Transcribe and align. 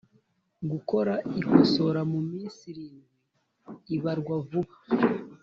gukora 0.71 1.13
ikosora 1.39 2.01
mu 2.11 2.19
minsi 2.29 2.61
irindwi 2.71 3.13
ibarwa 3.95 4.35
vuba 4.47 4.75